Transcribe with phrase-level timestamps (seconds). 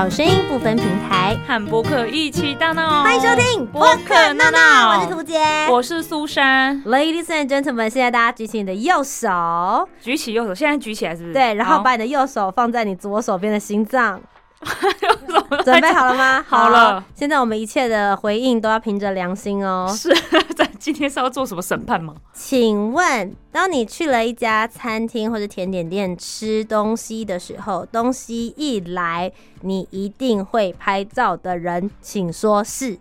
[0.00, 3.02] 好声音不分平台，和播客一起大闹。
[3.02, 5.38] 欢迎收听播客闹闹，我是图杰，
[5.68, 6.82] 我是苏珊。
[6.84, 11.34] Ladies and gentlemen，现在大家举起你的右手，举起右手，现在举起来是不是？
[11.34, 14.18] 对，然后把你的右手放在你左手边的心脏。
[15.64, 16.44] 准备好了吗？
[16.48, 19.90] 好了，现在我们一切的回应都要凭着良心哦。
[19.96, 20.14] 是
[20.54, 22.14] 在今天是要做什么审判吗？
[22.32, 29.32] 请问，当你去了一家餐厅或者甜点店吃东西的时候，东西一来，
[29.62, 32.98] 你一定会拍照的人，请说是。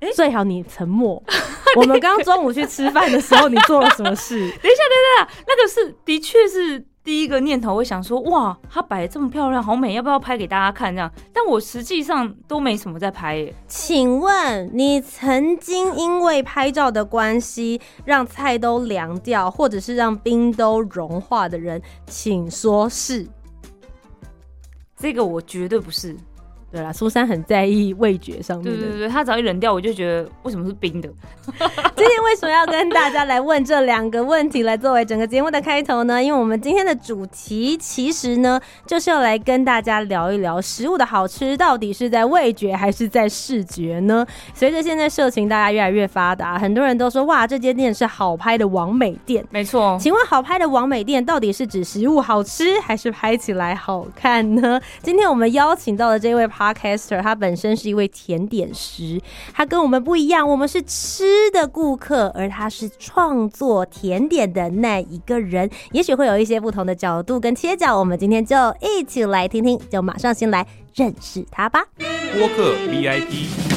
[0.00, 1.22] 欸、最好你沉默。
[1.76, 4.38] 我们刚刚中午去吃饭的时候，你做了什么事？
[4.38, 6.86] 等一下，等一下，那个是的确是。
[7.04, 10.90] 第一个念头会想说，哇，它摆得这么漂亮，好美，要不要拍给大家看？
[10.94, 13.54] 这样，但我实际上都没什么在拍耶。
[13.68, 23.26] 请问你曾经因为拍照的关系让菜都凉掉，或者是让冰都融化的人，请说是。
[24.96, 26.16] 这个我绝对不是。
[26.74, 28.72] 对啦，苏珊很在意味觉上面的。
[28.80, 31.08] 对对对，他只要一冷掉，我就觉得为什么是冰的？
[31.94, 36.20] 今天为什么要跟大家来问这两个问题，来作为整个节目的开头呢？
[36.20, 44.26] 因为我们今天的主题其实呢，就是要来跟大家聊一聊食物的好吃到底是在味觉还是在视觉呢？
[44.52, 49.46] 随着现在社群大家越来越发达，很多人都说哇，这间店是好拍的王美店。
[49.50, 54.80] 没错，请问好拍的王美店到底是指食物好吃，还是拍起来好看呢？
[55.02, 59.20] 今天我们邀请到的这位 Podcaster，他本身是一位甜点师，
[59.52, 71.84] 他跟我们不一样，我们是吃的顾客，而他是创作甜点的那一个人，也许会有一些不同的角度跟切角，我们今天就一起来听听，就马上先来认识他吧。
[72.38, 73.73] 播客 VIP。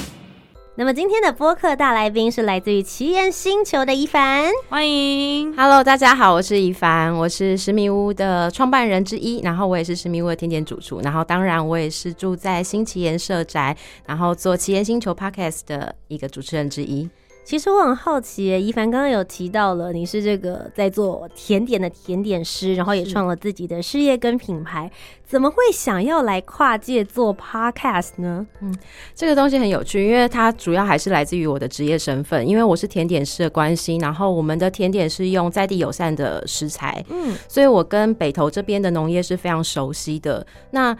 [0.80, 17.10] 那么今天的播客大来宾是来自于奇岩星球的一凡，欢迎，Hello，大家好，我是一凡，我是十米屋的创办人之一，然后我也是十米屋的甜点主厨，然后当然我也是住在新奇岩社宅，然后做奇岩星球 Podcast 的一个主持人之一。
[17.48, 24.92] 其实我很好奇，一凡刚刚有提到了你是这个在做甜点的甜点师，然后也创了自己的事业跟品牌，
[25.26, 28.46] 怎么会想要来跨界做 podcast 呢？
[28.60, 28.76] 嗯，
[29.16, 40.46] 这个东西很有趣，因为它主要还是来自于我的职业身份，因为我是甜点师的关系，然后我们的甜点是用在地友善的食材，嗯，所以我跟北投这边的农业是非常熟悉的。
[40.72, 40.94] 那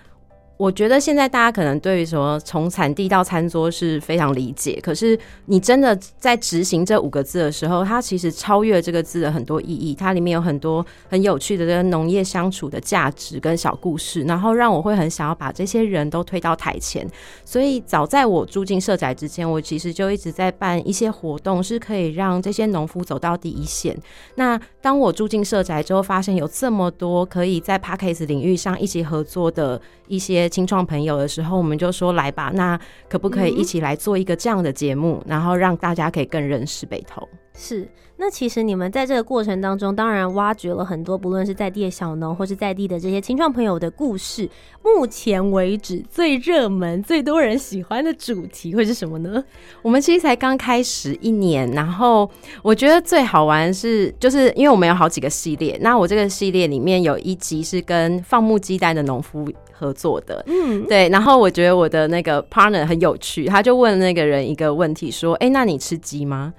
[0.58, 17.08] 我觉得现在大家可能对于什么从产地到餐桌是非常理解，可是你真的在执行这五个字的时候，它其实超越这个字的很多意义，它里面有很多很有趣的跟农业相处的价值跟小故事，然后让我会很想要把这些人都推到台前。
[17.46, 23.96] 所以早在我住进社宅之前，我其实就一直在办一些活动，是可以让这些农夫走到第一线。
[24.36, 30.47] 那当我住进社宅之后，发现有这么多可以在 Podcast 领域上一起合作的一些。
[30.48, 37.28] 青创朋友的时候，我们就说来吧，那可不可以一起来做一个这样的节目，然后让大家可以更认识北投？
[37.54, 37.88] 是，
[38.20, 44.50] 那其实你们在这个过程当中，当然挖掘了很多，不论是在地的小农，或是在地的这些青创朋友的故事。
[44.84, 49.44] 目前为止，最热门、最多人喜欢的主题会是什么呢？
[49.84, 52.30] 我们其实才刚开始一年，然后
[52.64, 66.52] 我觉得最好玩是，就是因为我们有好几个系列，那我这个系列里面有一集是跟放牧鸡蛋的农夫合作的，嗯，对，然后我觉得我的那个 partner 很有趣，他就问那个人一个问题，说：“哎、欸，那你吃鸡吗？”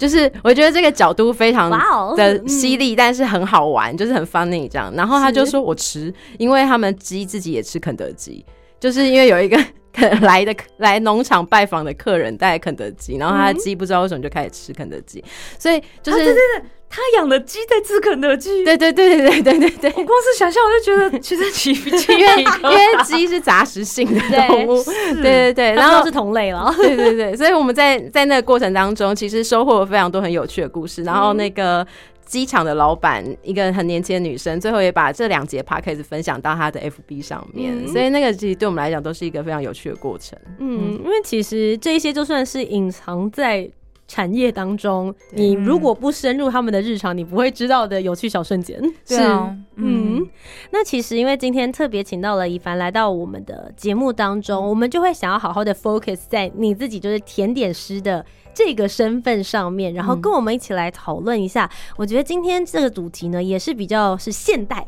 [0.00, 1.70] 就是我觉得这个角度非常
[2.16, 4.90] 的犀利，但是很好玩，就是很 funny 这样。
[4.96, 8.42] 然后他就说：“我吃，因为他们鸡自己也吃肯德基，
[8.80, 9.62] 就是因为有一个
[10.22, 15.22] 来的来农场拜访的客人带肯德基，然后他的鸡不知道为什么就开始吃肯德基，
[15.58, 19.90] 所以就是。”啊，对对对他养的鸡在吃肯德基，对对对对对对对对。
[19.90, 24.82] 我光是想象我就觉得其实奇奇，因为因为鸡是杂食性的动物，
[25.22, 27.36] 对对对，然后是同类了，对对对。
[27.36, 31.04] 所以我们在在那个过程当中，其实收获了非常多很有趣的故事。
[31.04, 31.86] 然后那个
[32.26, 37.86] 机场的老板，一个很年轻的女生，最后也把这两节 podcast 分享到她的 FB 上面。
[37.86, 40.36] 所以那个其实对我们来讲都是一个非常有趣的过程。
[40.58, 43.70] 嗯，因为其实这些就算是隐藏在。
[44.10, 48.76] 产业当中，你如果不深入他们的日常，你不会知道的有趣小瞬间。
[49.06, 50.28] 是啊，嗯，嗯，
[50.72, 61.70] 那其实因为今天特别请到了一凡来到我们的节目当中，我们就会想要好好的 focus 在你自己就是甜点师的这个身份上面，然后跟我们一起来讨论一下。
[61.96, 64.84] 我觉得今天这个主题呢，也是比较是现代，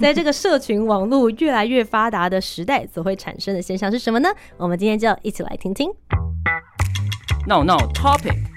[0.00, 4.28] 在这个社群网络越来越发达的时代所会产生的现象是什么呢？
[4.56, 5.88] 我们今天就一起来听听。
[7.46, 8.55] 闹闹 topic。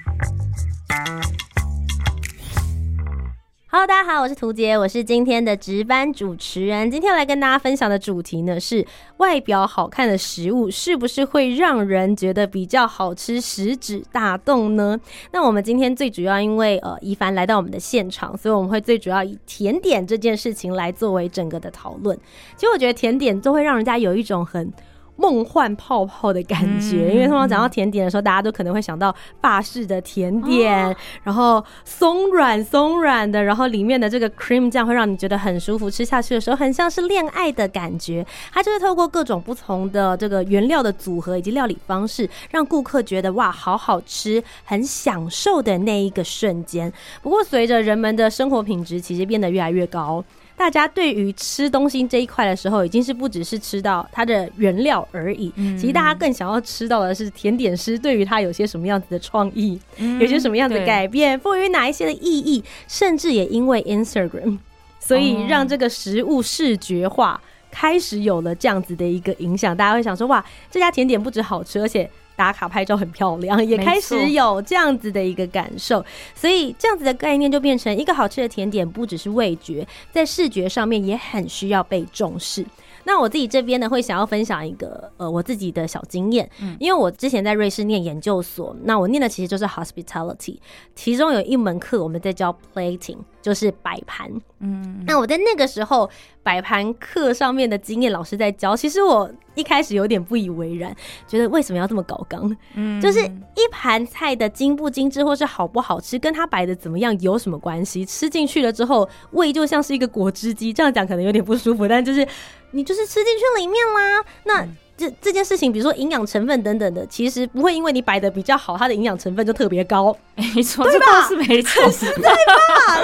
[3.72, 6.90] Hello，大家好，我是图杰，我是今天的值班主持人。
[6.90, 8.84] 今天要来跟大家分享的主题呢是
[9.18, 14.98] 外表好看的食物是不是会让人觉得比较好吃，食指大动呢？
[15.30, 22.18] 那我们今天最主要因为呃怡凡来到我们的现场，所以我们会最主要以甜点这件事情来作为整个的讨论。
[22.56, 24.72] 其实我觉得甜点都会让人家有一种很。
[25.20, 38.26] 梦幻泡泡的感觉，因为通常讲到甜点的时候，大家都可能会想到法式的甜点，然后松软松软的，然后里面的这个 cream 酱会让你觉得很舒服，吃下去的时候很像是恋爱的感觉。
[38.50, 46.90] 它就是透过各种不同的这个原料的组合以及料理方式，让顾客觉得哇，好好吃，很享受的那一个瞬间。
[47.20, 50.24] 不过，随着人们的生活品质其实变得越来越高。
[50.56, 55.50] 大家对于吃东西这一块的时候，已经是不只是吃到它的原料而已。
[55.78, 59.80] 其实大家更想要吃到的是甜点师对于它有些什么样子的创意，
[60.20, 64.58] 有些什么样子的改变，赋予哪一些的意义，甚至也因为 Instagram，
[65.00, 69.76] 所以让这个食物视觉化开始有了这样子的一个影响。
[69.76, 72.08] 大家会想说，哇，这家甜点不止好吃，而且。
[72.40, 76.02] 打卡拍照很漂亮，也开始有这样子的一个感受，
[76.34, 82.64] 所以这样子的概念就变成一个好吃的甜点，不只是味觉，在视觉上面也很需要被重视。
[83.04, 90.58] 那我自己这边呢，会想要分享一个呃我自己的小经验，嗯，因为我之前在瑞士念研究所，那我念的其实就是 hospitality，
[90.94, 96.08] 其中有一门课我们在教 plating，就是摆盘，嗯，那我在那个时候
[96.42, 100.94] 摆盘课上面的经验，老师在教，其实我一开始有点不以为然，
[101.26, 102.56] 觉得为什么要这么搞刚？
[102.76, 108.06] 嗯，就是一盘菜的精不精致或是好不好吃，跟它摆的怎么样有什么关系？
[108.06, 112.26] 吃进去了之后，胃就像是一个果汁机，这样讲可能有点不舒服，但就是。
[112.72, 114.64] 你就是吃进去里面啦，那
[114.96, 120.16] 这这件事情，比如说营养成分等等的，其实不会因为你摆的比较好，它的营养成分就特别高，
[120.54, 121.26] 没错，对吧？
[121.26, 122.30] 是没错， 对吧？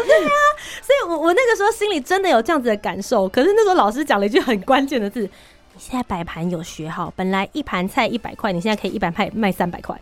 [0.07, 0.31] 对啊，
[0.81, 3.29] 所以我我那个时候心里真的有这样子的感受。
[3.29, 5.29] 可是那时候老师讲了一句很关键的字。
[5.77, 9.95] 你现在摆盘有学好，本来一盘菜一百块，你现在可以一百块卖三百块，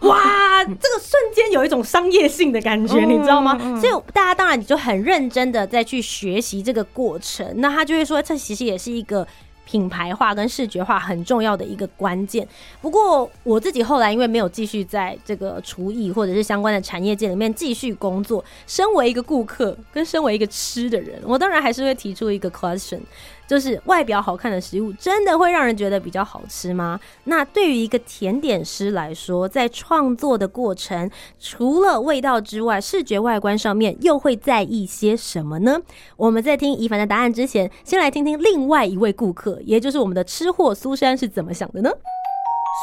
[0.00, 0.64] 哇！
[0.64, 3.58] 这个瞬间有一种商业性的感觉，你知道吗？
[3.78, 9.26] 所以大家当然你就很认真的在去学习这个过程，那他就会说，这其实也是一个。
[9.68, 12.46] 品牌化跟视觉化很重要的一个关键。
[12.80, 23.00] 不过我自己后来因为没有继续在这个厨艺或者是相关的产业界里面继续工作，身为一个顾客跟身为一个吃的人，我当然还是会提出一个 question，
[23.46, 26.98] 就是外表好看的食物真的会让人觉得比较好吃吗？
[27.24, 35.78] 那对于一个甜点师来说，在创作的过程，除了味道之外，视觉外观上面又会在意些什么呢？
[36.16, 39.60] 我们在听怡凡的答案之前，先来听听另外一位顾客。
[39.64, 41.90] 也就是我们的吃货苏珊是怎么想的呢？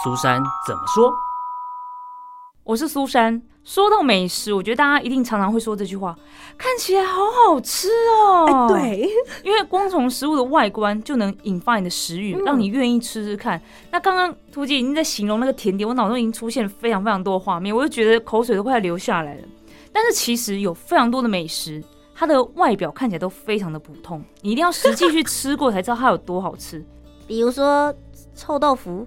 [0.03, 1.11] 苏珊怎么说？
[2.63, 3.41] 我是苏珊。
[3.63, 6.15] 说到美食，我觉得大家一定常常会说这句话：
[6.57, 8.45] 看起来好好吃哦。
[8.45, 9.09] 欸、对，
[9.43, 13.57] 因为光从食物的外观就能引发你的食欲，让你愿意吃吃看。
[13.57, 13.61] 嗯、
[13.91, 19.41] 那刚刚图姐已经在形容那个甜点，我脑中已经出现非常非常多的画面，我就觉得口水都快流下来了。
[19.91, 21.83] 但是其实有非常多的美食。
[22.15, 26.81] 它的外表看起来都非常的普通，你一定要实际去吃过才知道它有多好吃。
[27.25, 27.93] 比如说
[28.35, 29.05] 臭豆腐，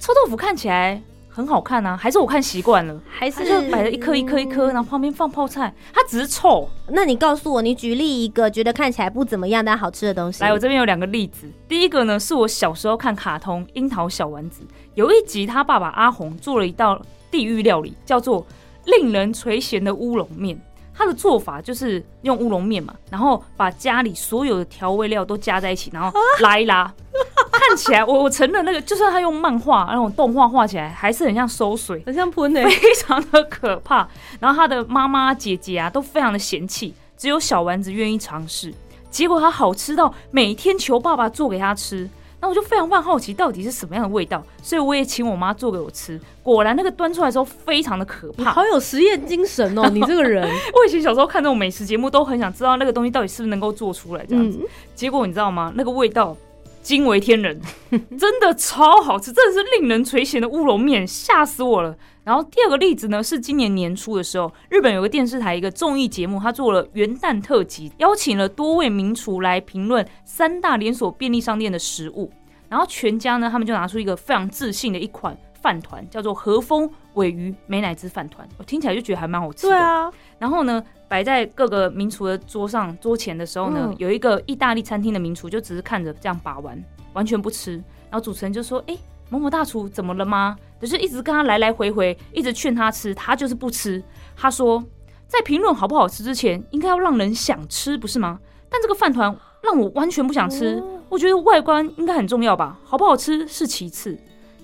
[0.00, 1.00] 臭豆腐看起来
[1.36, 6.66] 很好看啊，还是我看习惯了，还是就摆了一颗一颗一颗，然后旁边放泡菜，它只是臭。
[6.88, 10.42] 那你告诉我，你举例一个觉得看起来不怎么样但好吃的东西。
[10.42, 11.46] 来，我这边有两个例子。
[11.68, 14.62] 第一个呢，是我小时候看卡通《樱桃小丸子》，
[14.94, 16.98] 有一集他爸爸阿红做了一道
[17.30, 18.46] 地狱料理，叫做
[18.86, 20.58] 令人垂涎的乌龙面。
[20.98, 26.10] 他的做法就是用乌龙面嘛，然后把家里所有的调味料都加在一起，然后
[26.40, 26.90] 拉一拉，
[27.36, 27.45] 看
[27.76, 34.08] 起来我我承认那个，就算他用漫画那种动画画起来，还是很像收水，很像喷的，非常的可怕。
[34.40, 38.72] 然后他的妈妈姐姐啊都非常的嫌弃，只有小丸子愿意尝试，
[39.10, 42.08] 结果他好吃到每天求爸爸做给他吃。
[42.38, 46.20] 那我就非常非常好奇，到底是什么样的味道，所以我也请我妈做给我吃。
[46.42, 49.88] 果然，那个端出来的时候非常的可怕， 好有实验精神哦！
[49.88, 54.58] 你这个人，我以前小时候看那种美食节目，都很想知道那个东西到底是不是能够做出来这样子。
[54.60, 55.72] 嗯、结果你知道吗？
[55.74, 56.36] 那个味道
[56.86, 57.60] 惊为天人，
[58.16, 61.96] 真的超好吃，真的是令人垂涎的乌龙面，吓死我了。
[62.22, 72.30] 然后第二个例子呢，是今年年初的时候，日本有个电视台一个综艺节目，他做了元旦特辑，邀请了多位名厨来评论三大连锁便利商店的食物。
[72.68, 78.48] 然后全家呢，他们就拿出一个非常自信的一款饭团，叫做和风鮪鱼美乃滋饭团。
[78.58, 79.70] 我听起来就觉得还蛮好吃的。
[79.70, 80.08] 对啊。
[80.38, 86.80] 然后呢，摆在各个名厨的桌上桌前的时候呢，嗯、有一个意大利餐厅的名厨就只是看着这样把玩，
[87.14, 87.72] 完全不吃。
[88.08, 88.96] 然后主持人就说：“哎。”
[89.28, 90.56] 某某大厨怎么了吗？
[90.80, 94.00] 就是一直跟他来来回回，一直劝他吃，他就是不吃。
[94.36, 94.80] 他说
[95.26, 98.38] ：“在评论好不好吃之前，应该要让人想吃，不是吗？
[98.70, 100.80] 但这个饭团让我完全不想吃。
[101.08, 104.16] 我觉得外观应该很重要吧，好不好吃是其次。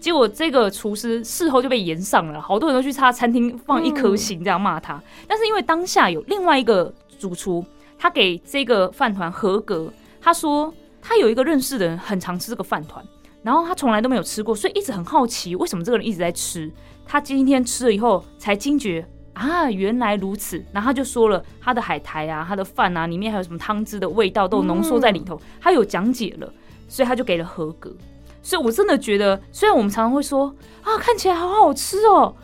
[0.02, 5.00] 结果这个厨师事后就被延上了，好多人都去他餐厅放一颗星这样骂他。
[5.28, 7.64] 但是因为当下有另外一个主厨，
[7.97, 9.92] 他给这个饭团合格。
[10.21, 13.04] 他说他有一个认识的人很常吃这个饭团，
[13.44, 16.68] 然后他从来都没有吃过，所以一直很好奇为什么这个人一直在吃。
[17.06, 20.64] 他今天吃了以后才惊觉啊，原来如此。
[20.73, 26.52] 然后他就说了他的海苔啊，他的饭啊，里面还有什么汤汁的味道都浓缩在里头，他有讲解了，
[26.88, 27.94] 所以他就给了合格。
[28.42, 32.34] 所以，我真的觉得，虽然我们常常会说啊，看起来好好吃哦，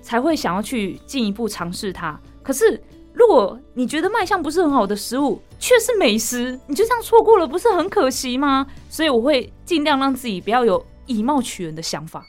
[0.00, 2.18] 才会想要去进一步尝试它。
[2.40, 2.80] 可是，
[3.12, 8.64] 如果你觉得卖相不是很好的食物却是美食，你就这样错过了，不是很可惜吗？
[8.88, 12.22] 所以，我会尽量让自己不要有以貌取人的想法。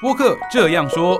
[0.00, 1.18] 播客这样说，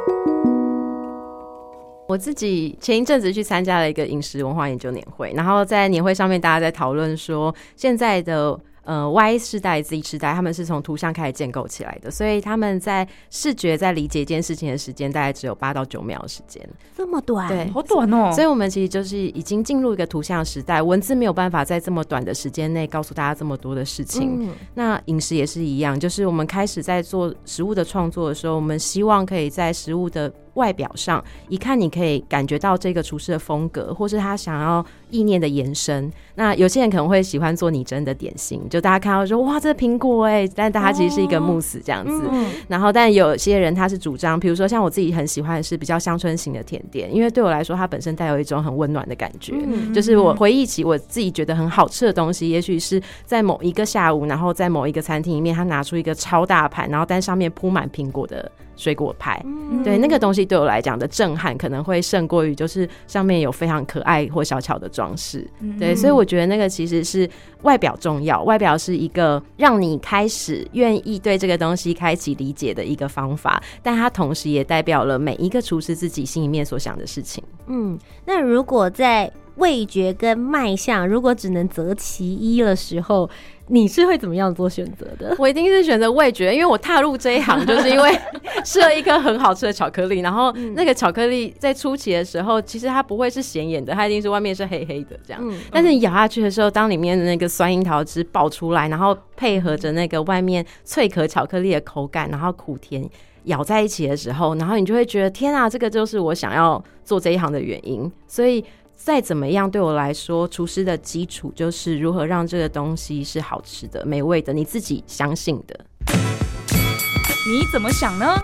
[2.08, 8.58] 我自己前一阵子去参加了一个饮食文化研究年会，然后在年会上面，大家在讨论说现在的。
[8.88, 16.66] 呃，Y 世代、Z 世代，他们是从图像开始建构起来的，所以他们在视觉在理解一件事情的时间，大概只有八到九秒的时间，
[16.97, 18.33] 这么短，对，好短哦。
[18.33, 24.38] 所以，我们其实就是已经进入一个图像时代，文字没有办法在这么短的时间内告诉大家这么多的事情。
[24.40, 36.12] 嗯、那饮食也是一样，就是我们开始在做食物的创作的时候，我们希望可以在食物的外表上一看，你可以感觉到这个厨师的风格，或是他想要意念的延伸。
[36.34, 42.26] 那有些人可能会喜欢做拟真的点心，就大家看到说哇，这苹果哎，但大家其实是一个慕斯这样子。
[42.26, 49.54] 哦、然后，但有些人他是主张，比如说像我自己很喜欢的是比较乡村型的甜点，因为对我来说，它本身带有一种很温暖的感觉。
[49.56, 58.50] 嗯、就是我回忆起我自己觉得很好吃的东西，也许是在某一个下午，然后在某一个餐厅里面，他拿出一个超大盘，然后但上面铺满苹果的。
[58.78, 67.28] 水果派，嗯、对那个东西对我来讲的震撼可能会胜过于就是上面有非常可爱或小巧的装饰，嗯、对，所以我觉得那个其实是
[67.62, 77.42] 外表重要，外表是一个让你开始愿意对这个东西开启理解的一个方法，但它同时也代表了每一个厨师自己心里面所想的事情。
[77.66, 83.28] 嗯，那如果在味觉跟卖相如果只能择其一的时候，
[83.68, 85.34] 你是会怎么样做选择的？
[85.38, 88.18] 我一定是选择味觉，因为我踏入这一行就是因为
[88.64, 95.42] 吃了一颗很好吃的巧克力，然后那个巧克力在初期的时候，其实它不会是显眼的，它一定是外面是黑黑的这样。
[95.70, 103.06] 但是你咬下去的时候，当里面的那个酸樱桃汁爆出来，然后配合着那个外面脆壳巧克力的口感，然后苦甜
[103.44, 108.10] 咬在一起的时候，然后你就会觉得天啊，这个就是我想要做这一行的原因。
[108.26, 108.64] 所以。
[109.00, 115.87] 再怎么样，对我来说，厨师的基础就是如何让这个东西是好吃的、美味的，你自己相信的。
[116.11, 118.37] 你怎么想呢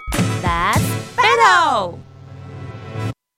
[0.43, 0.81] ？Let's
[1.17, 1.97] battle。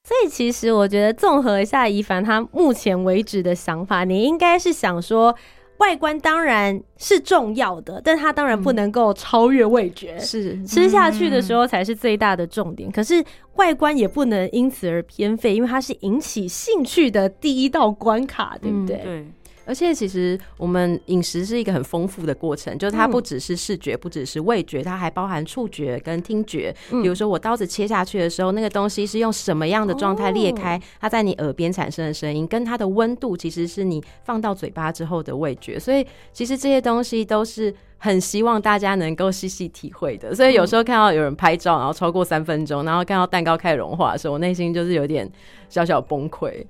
[0.05, 5.35] 所以其实我觉得，综合一下一凡他目前为止的想法，你应该是想说。
[5.79, 10.19] 外观当然是重要的，但它当然不能够超越味觉。
[10.19, 12.89] 是、嗯、吃下去的时候才是最大的重点。
[12.89, 13.23] 嗯、可是
[13.57, 18.97] 外观也不能因此而偏废，因为它是引起兴趣的第一道关卡，对不对？
[18.97, 19.27] 嗯、对。
[19.67, 26.75] 而且其实我们饮食是一个很丰富的过程，就是它不只是视觉，不只是味觉，它还包含触觉跟听觉。
[26.89, 35.79] 比如说我刀子切下去的时候，那个东西是用什么样的状态裂开，它在你耳边产生的声音，跟它的温度，其实是你放到嘴巴之后的味觉。
[35.79, 40.33] 所以其实这些东西都是很希望大家能够细细体会的。
[40.33, 45.29] 所以有时候看到有人拍照，然后超过三分钟，然后看到蛋糕开始融化的时候，我内心就是有点
[45.69, 46.65] 小小崩溃。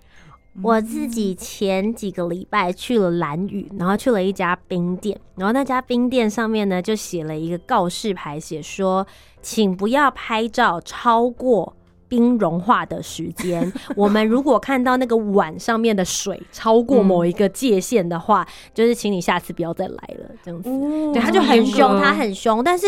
[0.63, 9.07] 我自己前几个礼拜去了蓝屿，然后去了一家冰店，然后那家冰店上面呢就写了一个告示牌，写说，
[9.43, 11.75] 请不要拍照超过。
[12.09, 20.69] 冰融化的时间， 我们如果看到那个碗上面的水超过某一个界限的话，嗯、就是请你下次不要再来了，这样子。
[20.69, 22.87] 哦、对，他就很凶，他很凶，但是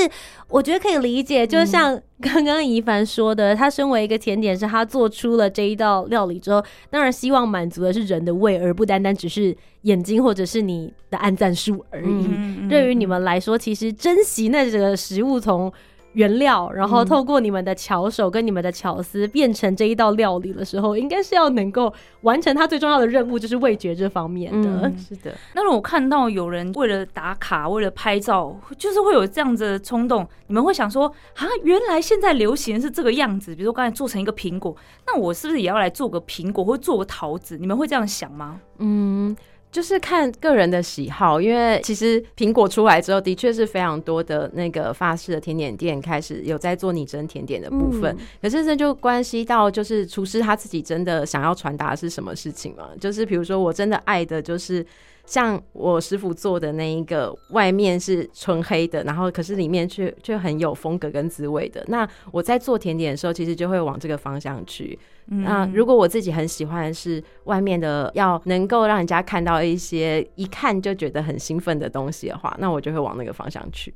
[0.49, 12.27] 我觉得可以理解，就像刚刚怡凡说的，他身为一个甜点师，他做出了这一道料理之后，当然希望满足的是人的胃，而不单单只是眼睛或者是你的按赞数而已。
[12.29, 15.73] 嗯、对于你们来说，其实珍惜那个食物从。
[16.19, 24.69] 原料，然后透过你们的巧手跟你们的巧思变成这一道料理的时候，应该是要能够完成它最重要的任务，就是味觉这方面的。
[24.83, 25.33] 嗯、是的。
[25.55, 31.07] 那如果看到有人为了打卡、为了拍照，就是会有这样子的冲动，你们会想说
[31.37, 33.55] 啊，原来现在流行是这个样子。
[33.55, 37.57] 比如说刚才做成一个苹果，那我是不是也要来做个苹果，或做个桃子？
[37.57, 38.61] 你们会这样想吗？
[38.79, 39.37] 嗯。
[39.71, 48.15] 就是看个人的喜好，因为其实苹果出来之后，的确是非常多的那个法式的甜点店开始有在做拟真甜点的部分。
[48.19, 52.89] 嗯、可是这就关系到，就是厨师他自己真的想要传达的是什么事情嘛？
[53.01, 54.85] 就是比如说，我真的爱的就是。
[55.29, 61.85] 像我师傅做的那一个，外面是纯黑的，然后可是里面却却很有风格跟滋味的。
[61.89, 64.99] 那我在做甜点的时候，其实就会往这个方向去。
[65.27, 73.93] 嗯、那如果我自己很喜欢的是外面的，要能够让人家看到一些一看就觉得很兴奋的东西的话，那我就会往那个方向去。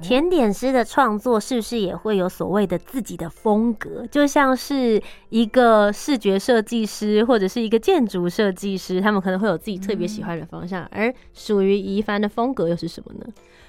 [0.00, 4.06] 甜点师的创作是不是也会有所谓的自己的风格？
[4.10, 13.26] 就像是一个视觉设计师或者是一个建筑设计师，他们可能会有自己特别喜欢的方向，而属于一帆的风格又是什么呢？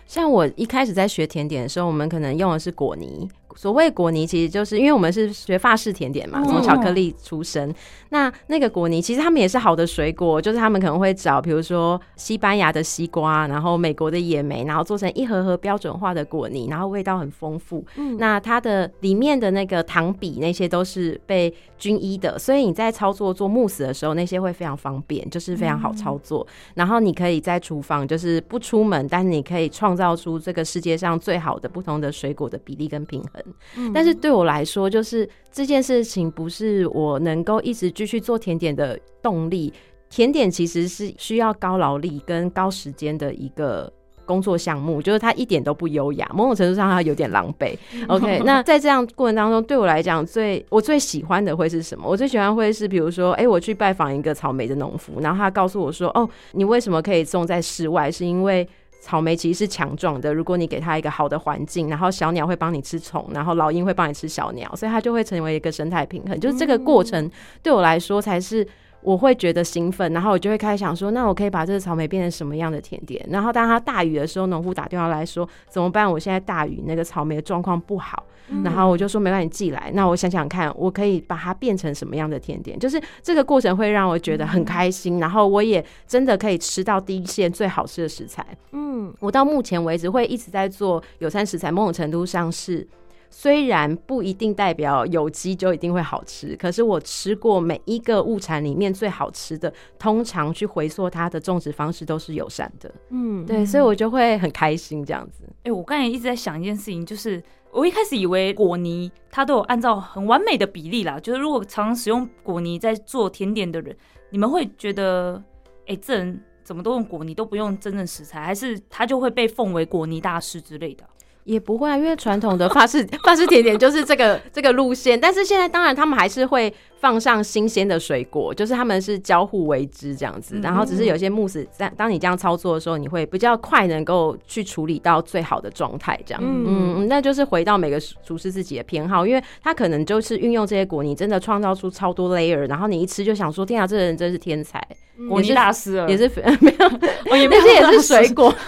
[0.10, 3.30] 像我一开始在学甜点的时候，我们可能用的是果泥。
[3.56, 7.74] 所谓果泥，其实就是因为我们是学法式甜点嘛，从巧克力出身。
[8.10, 17.86] 那那个果泥，其实他们也是好的水果，就是他们可能会找，比如说西班牙的西瓜，然后美国的野莓，然后做成一盒盒标准化的果泥，然后味道很丰富。
[17.98, 26.46] 嗯，那它的里面的那个糖比那些都是被均一的，所以你在操作做慕斯的时候，那些会非常方便，就是非常好操作。
[26.76, 33.92] 然后你可以在厨房就是不出门，但是你可以创造出这个世界上最好的不同的水果的比例跟平衡。
[33.94, 39.74] 但是对我来说，就是这件事情不是我能够一直继续做甜点的动力。
[40.10, 43.92] 甜点其实是需要高劳力跟高时间的一个
[44.26, 47.78] 工作项目，就是它一点都不优雅，某种程度上它有点狼狈。
[48.08, 52.10] OK， 那在这样过程当中，对我来讲，最我最喜欢的会是什么？
[52.10, 58.12] 我最喜欢会是，比如说，哎，我去拜访一个草莓的农夫，然后他告诉我说，哦，你为什么可以种在室外？
[58.12, 58.68] 是因为
[59.00, 66.40] 草莓其实是强壮的，如果你给它一个好的环境，然后小鸟会帮你吃虫，然后老鹰会帮你吃小鸟，所以它就会成为一个生态平衡。
[66.40, 67.30] 就是这个过程
[67.64, 68.68] 对我来说才是
[69.02, 73.26] 我会觉得兴奋，然后我就会开始想说，那我可以把这个草莓变成什么样的甜点？
[73.30, 76.12] 然后当它大雨的时候，农夫打电话来说怎么办？
[76.12, 78.24] 我现在大雨，那个草莓的状况不好。
[78.64, 79.92] 然后我就说没关系，你寄来。
[79.94, 82.80] 那我想想看，我可以把它变成什么样的甜点？
[82.80, 88.44] 就是这个过程会让我觉得很开心，然后我也真的可以吃到第一线最好吃的食材。
[88.72, 92.88] 嗯，我到目前为止会一直在做友善食材，某种程度上是。
[93.30, 102.92] 虽然不一定代表有机就一定会好吃，可是我吃过每一个物产里面最好吃的，通常去回溯它的种植方式都是友善的。
[103.10, 105.44] 嗯，对，所以我就会很开心这样子。
[105.48, 113.96] 哎、欸，我刚才一直在想一件事情，就是我一开始以为果泥它都有按照很完美的比例啦，就是如果常常使用果泥在做甜点的人，
[114.32, 115.42] 你们会觉得，
[115.82, 121.04] 哎、欸，这人怎么都用果泥，都不用真正食材，还是他就会被奉为果泥大师之类的？
[121.50, 137.00] 也不会啊，因为传统的法式 法式甜点就是这个这个路线，但是现在当然他们还是会放上新鲜的水果，就是他们是交互为之这样子，然后只是有些慕斯在当你这样操作的时候，你会比较快能够去处理到最好的状态，这样，嗯。
[137.00, 144.86] 嗯，那就是回到每个厨师自己的偏好，因为他可能就是运用这些果泥，真的创造出超多 layer，然后你一吃就想说，天啊，这个人真是天才，
[145.28, 146.30] 果泥大师也是
[146.62, 146.92] 没有，
[147.32, 148.54] 我也没有，这也是水果。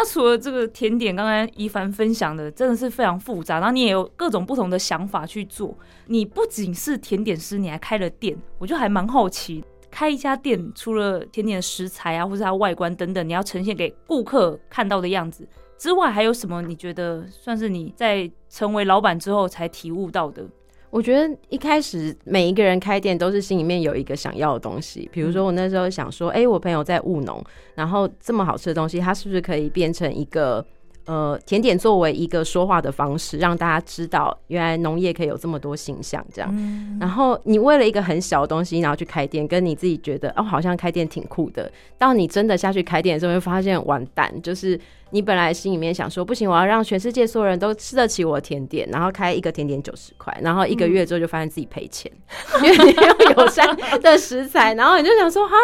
[0.00, 5.76] 那除了这个甜点，刚刚一帆分享的真的是非常复杂，然后你也有各种不同的想法去做。
[6.06, 16.62] 你不仅是甜点师，你还开了店，我就还蛮好奇，开一家店除了甜点的食材啊，或者它外观等等，你要呈现给顾客看到的样子之外，还有什么？
[16.62, 20.42] 你觉得算是你在成为老板之后才体悟到的？
[20.90, 27.42] 我觉得一开始每一个人开店都是心里面有一个想要的东西，比如说我那时候想说，哎，我朋友在务农，
[27.76, 30.64] 然后这么好吃的东西，它是不是可以变成一个
[31.06, 36.52] 呃甜点，作为一个说话的方式，让大家知道原来农业可以有这么多形象这样。
[36.98, 44.78] 然后你为了一个很小的东西，然后去开店，跟你自己觉得哦，好像开店挺酷的，到你真的下去开店的时候，会发现完蛋，就是。
[45.10, 52.10] 你本来心里面想说不行，我要让全世界所有人都吃得起我的甜点，然后开一个甜点九十块，然后一个月之后就发现自己赔钱，
[52.54, 55.54] 嗯、 因为你用友善的食材，然后你就想说哈，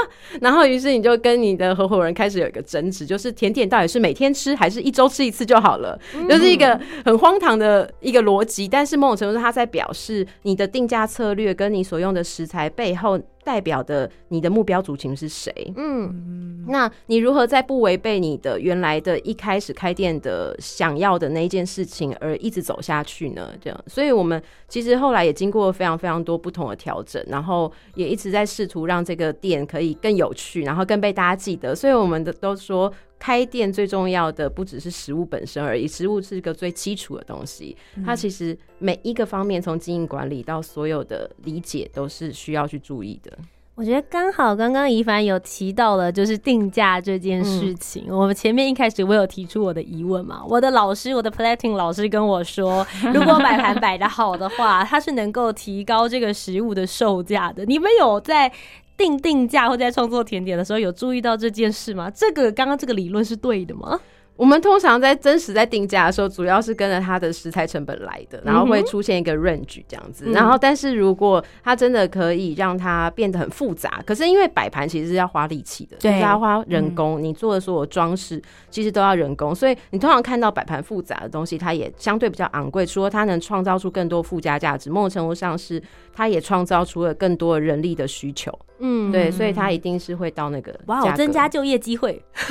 [0.40, 13.20] 然后于是你就跟你的合伙人开始有一个争执，就是甜点到底是每天吃还是一周吃一次就好了，嗯、就是一个很荒唐的一个逻辑，但是某种程度上他在表示你的定价策略跟你所用的食材背后。
[13.46, 15.52] 代表的你的目标族群是谁？
[15.76, 23.52] 嗯，那你如何在不违背你的原来的一开始开店的想要的那一件事情而一直走下去呢？
[23.60, 31.72] 这样，所以我们其实后来也经过非常非常多不同的调整，然后也一直在试图让这个店可以更有趣，然后更被大家记得。
[31.72, 32.92] 所以我们的都说。
[33.18, 37.76] 开店最重要的不只是食物本身而已，食物是一个最基础的东西。
[38.04, 43.32] 它其实每一个方面，从经营管理到所有的理解，都是需要去注意的。
[43.74, 48.06] 我觉得刚好刚刚怡凡有提到了，就是定价这件事情。
[48.08, 57.66] 嗯、我们前面一开始我有提出我的疑问嘛，我的老师，我的 plating 老师跟我说， 如果摆盘摆的好的话，它是能够提高这个食物的售价的。
[57.66, 58.50] 你们有在
[58.96, 62.10] 定定价或在创作甜点的时候有注意到这件事吗？
[62.10, 64.00] 这个刚刚这个理论是对的吗？
[64.36, 70.26] 我们通常在真实在定价的时候，主要是跟着它的食材成本来的，然后会出现一个 range 这样子。
[70.26, 82.84] 嗯、然后，但是如果它真的可以让它变得很复杂，可是因为摆盘其实是要花力气的，对，就是要花人工，嗯、你做的所有装饰其实都要人工，所以你通常看到摆盘复杂的东西，它也相对比较昂贵。
[82.84, 85.82] 除了它能创造出更多附加价值，某种程度上是
[86.12, 88.52] 它也创造出了更多人力的需求。
[88.78, 92.22] 嗯，对，所以他一定是会到那个哇，我增加就业机会，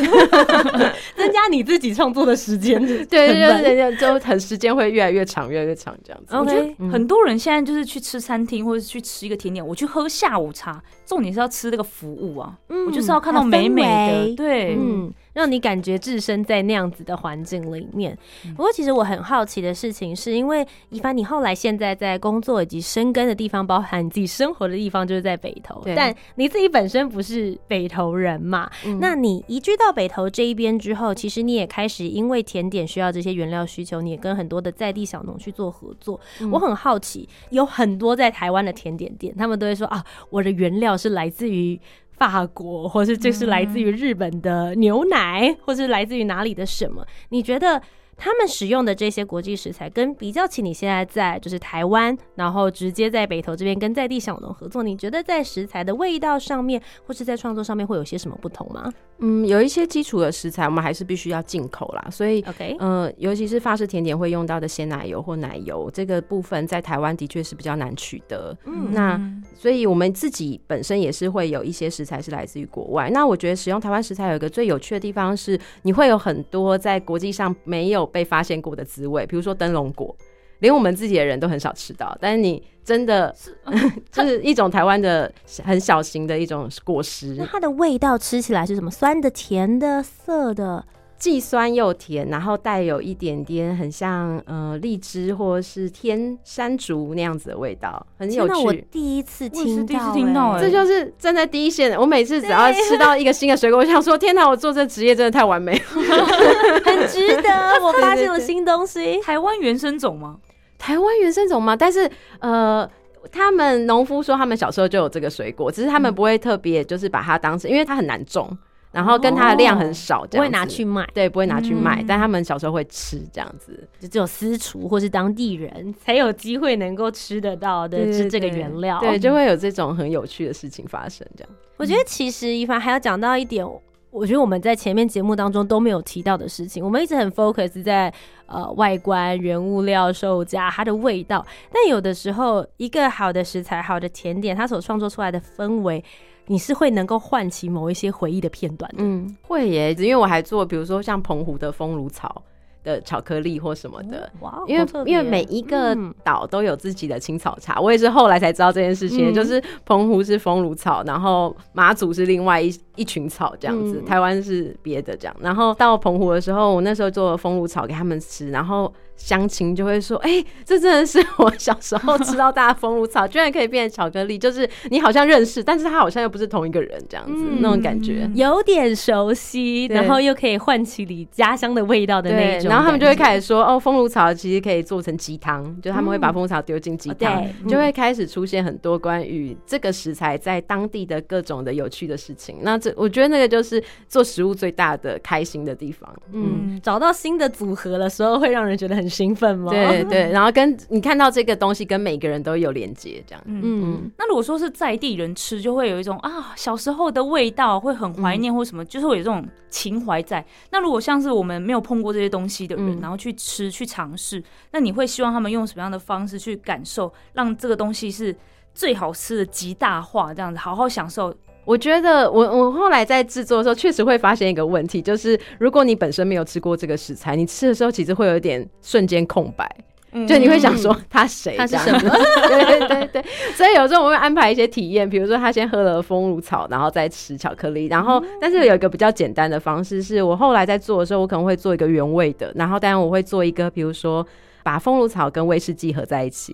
[1.15, 6.35] 增加你自己创作的时间， 对，对，对，就很时间会越来越长，越来越长这样子。
[6.35, 13.83] 我觉得很多人现在就是去吃餐厅，或者是去吃一个甜点，我去喝下午茶，重点是要吃那个服务啊，嗯、我就是要看到美美
[14.29, 15.13] 的，对，嗯。
[15.35, 18.17] 让你感觉置身在那样子的环境里面。
[18.55, 25.83] 不过，其实我很好奇的事情，是因为一凡，你后来现在在工作以及生根的地方，包含你自己生活的地方，就是在北投。
[25.93, 28.71] 但你自己本身不是北投人嘛？
[28.85, 36.17] 嗯、那你移居到北投这一边之后，其实你也开始因为甜点需要这些原料需求，你也跟很多的在地小农去做合作。
[36.39, 41.77] 嗯、我很好奇，有很多在台湾的甜点店，他们都会说啊，我的原料是来自于。
[42.17, 47.05] 法国，或是这是来自于日本的牛奶，嗯、或是来自于哪里的什么？
[47.29, 47.81] 你觉得？
[48.17, 58.89] 他们使用的这些国际食材，跟比较起你现在在就是台湾，然后直接在北投这边跟在地小农合作，你觉得在食材的味道上面，或是在创作上面会有些什么不同吗？
[59.19, 68.57] 嗯，有一些基础的食材我们还是必须要进口啦，所以 OK，呃，尤其是法式甜点会用到的鲜奶油或奶油这个部分，在台湾的确是比较难取得。
[68.65, 69.21] 嗯，那
[69.53, 73.09] 所以我们自己本身也是会有一些食材是来自于国外。
[73.09, 78.05] 那我觉得使用台湾食材有一个最有趣的地方是，你会有很多在国际上没有。
[78.15, 80.15] 被发现过的滋味，比如说灯笼果，
[80.59, 82.17] 连我们自己的人都很少吃到。
[82.21, 83.55] 但是你真的是，
[84.11, 85.31] 就是一种台湾的
[85.63, 87.35] 很小型的一种果实。
[87.37, 88.89] 那它的味道吃起来是什么？
[88.91, 90.85] 酸的、甜的、涩的？
[91.17, 98.53] 既酸又甜，然后带有一点点很像呃荔枝或是天山竹那样子的味道，很有趣。
[98.65, 101.97] 我第一次听到，第一次听到，这就是站在第一线。
[101.99, 105.79] 我每次只要吃到一个新的水果，我想说：天哪，我做这职业真的太完美了，
[106.85, 107.49] 很值得。
[107.81, 110.37] 我发现了新东西， 台湾原生种吗？
[110.77, 111.75] 台湾原生种吗？
[111.75, 112.87] 但是呃，
[113.31, 118.55] 他们农夫说他们小时候就有这个水果，只是他们不会特别就是把它当成，因为它很难种。
[118.95, 122.01] 然后跟它的量很少，这样子，不会拿去卖，对，不会拿去卖。
[122.07, 131.27] 但他们小时候会吃这样子，就只有私厨或是当地人才有机会能够吃得到的，是这个原料，对，就会有这种很有趣的事情发生。
[131.35, 133.67] 这样，我觉得其实一凡还要讲到一点，
[134.11, 138.13] 我觉得我们在前面节目当中都没有提到的事情，我们一直很 focus 在
[138.45, 146.01] 呃外观、原物料、售价、它的味道，但有的时候一个好的食材、好的甜点，它所创作出来的氛围。
[146.47, 152.41] 你是会能够唤起某一些回忆的片段的，嗯，会耶，因为我还做，比如说像澎湖的风炉草
[152.83, 168.93] 的巧克力或什么的，哇，因为因为每一个岛都有自己的青草茶，我也是后来才知道这件事情，就是澎湖是风炉草，然后马祖是另外一一群草这样子，台湾是别的这样，然后到澎湖的时候，我那时候做风炉草给他们吃，然后。
[169.17, 174.37] 乡亲就会说：“哎、欸，这真的是我小时候吃到大风炉草，居然可以变成巧克力。
[174.37, 182.69] 就是你好像认识，但是他好像又不是同一个人，这样子、嗯、那种感觉，有点熟悉，然后又可以唤起你家乡的味道的那种。
[182.69, 192.57] 然后他们就会开始说：哦，风炉草其实可以做成鸡汤，就他们会把风炉草丢进鸡汤，嗯、就会开始出现很多关于这个食材在当地的各种的有趣的事情。
[192.63, 196.13] 那这我觉得那个就是做食物最大的开心的地方。
[196.33, 199.71] 嗯，嗯找到新的组合的时候，会让人觉得很。”很兴奋吗？
[199.71, 203.43] 对 对，然后跟你看到这个东西，跟每个人都有连接，这样。
[203.45, 204.11] 嗯嗯。
[204.17, 210.43] 那如果说是在地人吃，就会有一种啊，小时候的味道，会很怀念或什么，嗯、就是会有这种情怀在。
[210.71, 218.35] 那如果像是我们没有碰过这些东西的人，嗯、然后去吃去尝试，那你会希望他们用什么样的方式去感受，让这个东西是
[218.73, 221.31] 最好吃的极大化，这样子好好享受。
[221.65, 229.69] 我觉得我我后来在制作的时候，确实会发现一个问题，就是如果你本身没有吃过这个食材，你吃的时候其实会有点瞬间空白，
[230.11, 231.57] 嗯、就你会想说他谁？
[231.57, 231.99] 他是什么？
[231.99, 233.25] 对对对对。
[233.55, 244.25] 所以有时候我会安排一些体验，比如说他先喝了风乳草，然后再吃巧克力，然后但是有一个比较简单的方式，是我后来在做的时候，我可能会做一个原味的，然后当然我会做一个，比如说
[244.63, 246.53] 把风乳草跟威士忌合在一起。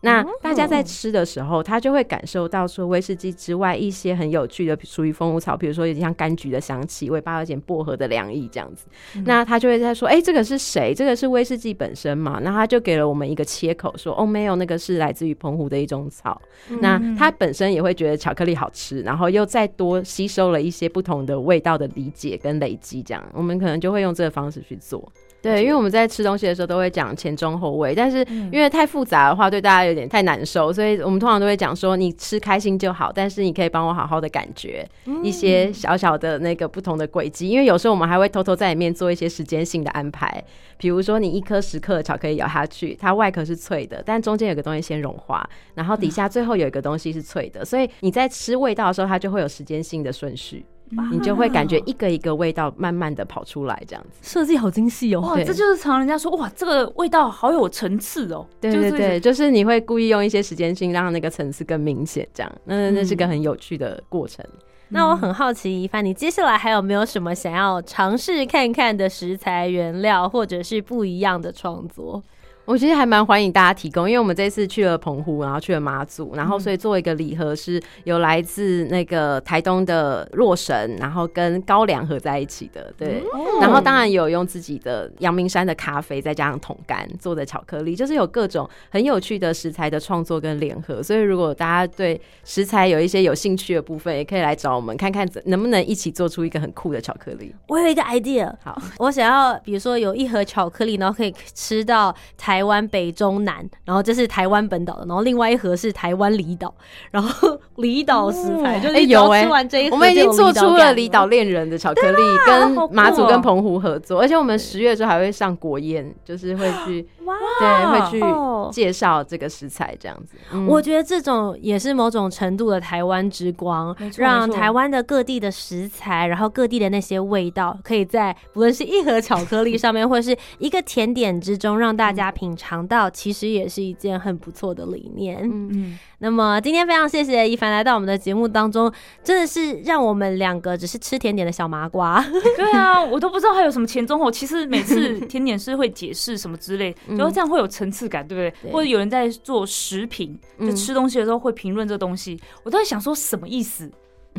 [0.00, 8.86] 那大家在吃的时候，他就会感受到说威士忌之外一些很有趣的属于风舞草，比如说有点像柑橘的香气，尾巴有点薄荷的凉意这样子。
[9.16, 10.94] 嗯、那他就会在说：“哎、欸，这个是谁？
[10.94, 16.40] 这个是威士忌本身嘛？”那他就给了我们一个切口，说：“哦，没有，那个是来自于澎湖的一种草。
[16.70, 25.10] 嗯”那他本身也会觉得巧克力好吃，然后又再多吸收了一些不同的味道的理解跟累积，这样我们可能就会用这个方式去做。
[25.48, 28.18] 对，因为我们在吃东西的时候都会讲前中后味，但是
[28.52, 34.86] 因为太复杂的话，对大家有点太难受，所以我们通常都会讲说，你吃开心就好，但是你可以帮我好好的感觉
[35.22, 40.42] 一些小小的那个不同的轨迹，因为有时候我们还会偷偷在里面做一些时间性的安排，
[40.76, 50.64] 比如说你一颗十克的巧克力咬下去，它外壳是脆的，但中间有个东西先融化，然后底下最后有一个东西是脆的，所以你在吃味道的时候，它就会有时间性的顺序。
[51.10, 55.20] 你就会感觉一个一个味道慢慢的跑出来，这样子设计好精细哦！
[55.20, 58.46] 哇，这就是常人家说哇，这个味道好有层次哦。
[58.60, 64.44] 对对对，就是你会故意用一些时间性让那个层次更明显，这样，那那是个很有趣的过程。
[64.48, 72.22] 嗯、那我很好奇，一帆，你接下来还有没有什么想要尝试看看的食材原料，或者是不一样的创作？
[72.68, 83.22] 我其实还蛮欢迎大家提供，因为我们这次去了澎湖，然后去了马祖，然后所以做一个礼盒是有来自那个台东的洛神，然后跟高粱合在一起的，对，
[83.58, 91.02] 然后当然有用自己的阳明山的咖啡，再加上桶干做的巧克力，就是有各种很有趣的食材的创作跟联合。
[91.02, 97.54] 所以如果大家对食材有一些有兴趣的部分，也可以来找我们看看能不能一起做出一个很酷的巧克力。
[97.68, 102.57] 我有一个 idea，好，我想要比如说有一盒巧克力，然后可以吃到台。
[102.58, 106.74] 台湾北中南，然后这是台湾本岛的，然后另外一盒是台湾离岛，
[107.12, 117.06] 然后离岛食材、哦、就是有吃完这一盒，我们已经做出了离岛恋人的巧克力，跟马祖跟澎湖合作，而且我们十月的时候还会上国宴，就是会去。
[117.28, 120.36] 哇，对，会去介绍这个食材这样子。
[120.52, 135.38] 嗯、我觉得这种也是某种程度的台湾之光，让台湾的各地的食材，然后各地的那些味道，可以在不论是一盒巧克力上面，或是一个甜点之中，让大家品尝到，其实也是一件很不错的理念。
[135.42, 135.98] 嗯嗯。
[136.20, 142.24] 那么今天非常谢谢一凡来到我们的节目当中，真的是让我们两个只是吃甜点的小麻瓜。
[142.56, 144.28] 对啊，我都不知道还有什么前中后。
[144.28, 148.62] 其实每次甜点师会解释什么之类， 然后这样会有层次感，对不对？
[148.62, 153.90] 对，或者有人在做食品，就吃东西的时候会评论这东西，我都在想说什么意思？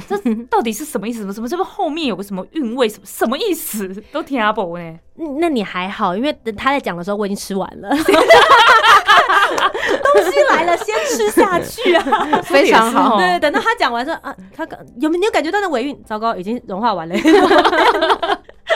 [0.08, 0.18] 这
[0.50, 1.20] 到底是什么意思？
[1.20, 1.48] 什么什么？
[1.48, 2.88] 这不后面有个什么韵味？
[2.88, 3.94] 什么什么意思？
[4.12, 4.98] 都听阿伯呢。
[5.40, 7.90] 那你还好，因为等他在讲的时候，我已经吃完了。
[9.50, 13.18] 东西来了，先吃下去啊，非常好。
[13.18, 14.66] 对，等到他讲完说啊，他
[15.00, 16.02] 有没有感觉到那尾韵？
[16.06, 17.16] 糟糕，已经融化完了。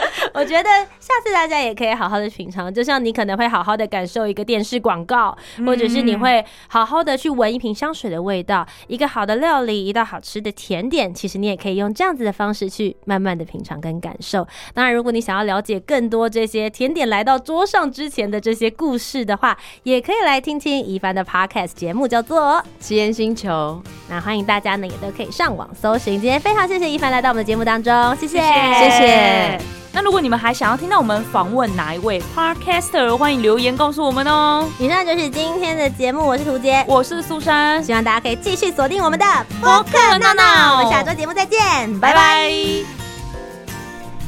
[0.34, 5.36] 我觉得下次大家也可以好好的品尝，就像你可能会好好的感受一个电视广告，
[5.66, 14.46] 或者是你会好好的去闻一瓶香水的味道，一个好的料理，一道好吃的甜点，其实你也可以用这样子的方式去慢慢的品尝跟感受。
[14.72, 23.82] 当然，如果你想要了解更多这些甜点来到桌上之前的这些故事的话，也可以来听听一凡的 Podcast 节目，叫做《奇岩星球》。
[24.08, 26.20] 那欢迎大家呢，也都可以上网搜寻。
[26.20, 29.93] 今天非常谢谢一凡来到我们的节目当中，谢谢，谢谢。
[29.96, 34.68] 那如果你们还想要听到我们访问哪一位 Podcaster，欢迎留言告诉我们哦。
[34.80, 39.24] 以上就是今天的节目，我是涂杰，我是苏珊，希望大家可以继续锁定我们的
[39.60, 41.60] 播客闹闹，我们下周节目再见，
[42.00, 42.50] 拜拜。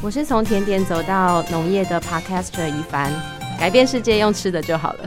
[0.01, 3.11] 我是从甜点走到农业的 Podcaster 一凡，
[3.59, 4.99] 改变世界用吃的就好了。